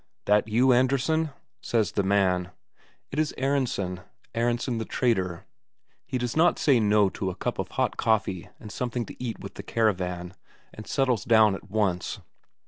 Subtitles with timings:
[0.25, 1.29] "That you, Andresen?"
[1.61, 2.49] says the man.
[3.11, 4.01] It is Aronsen,
[4.33, 5.45] Aronsen the trader.
[6.07, 9.37] He does not say "No" to a cup of hot coffee and something to eat
[9.39, 10.33] with the caravan,
[10.73, 12.19] and settles down at once.